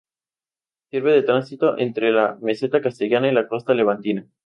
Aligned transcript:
Sirve 0.89 1.11
de 1.13 1.21
tránsito 1.21 1.77
entre 1.77 2.11
la 2.11 2.35
meseta 2.41 2.81
castellana 2.81 3.27
y 3.29 3.33
la 3.35 3.47
costa 3.47 3.75
levantina. 3.75 4.25